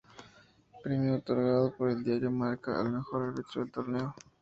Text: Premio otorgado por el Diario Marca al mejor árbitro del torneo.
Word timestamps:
Premio 0.83 1.17
otorgado 1.17 1.75
por 1.77 1.91
el 1.91 2.03
Diario 2.03 2.31
Marca 2.31 2.81
al 2.81 2.91
mejor 2.91 3.21
árbitro 3.35 3.61
del 3.61 3.71
torneo. 3.71 4.15